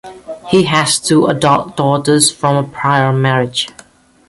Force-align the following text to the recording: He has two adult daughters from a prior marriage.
He 0.49 0.63
has 0.63 0.99
two 0.99 1.27
adult 1.27 1.77
daughters 1.77 2.31
from 2.31 2.55
a 2.55 2.67
prior 2.67 3.13
marriage. 3.13 3.69